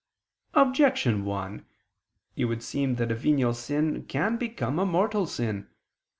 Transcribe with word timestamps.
Objection 0.55 1.25
1: 1.25 1.63
It 2.35 2.45
would 2.45 2.63
seem 2.63 2.95
that 2.95 3.11
a 3.11 3.15
venial 3.15 3.53
sin 3.53 4.03
can 4.07 4.35
become 4.35 4.79
a 4.79 4.85
mortal 4.87 5.27
sin. 5.27 5.67